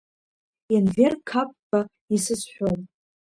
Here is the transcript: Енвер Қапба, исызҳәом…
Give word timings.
Енвер 0.75 1.13
Қапба, 1.29 1.79
исызҳәом… 2.15 2.79